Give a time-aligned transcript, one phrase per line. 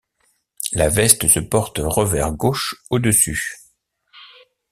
[0.71, 3.55] La veste se porte revers gauche au-dessus.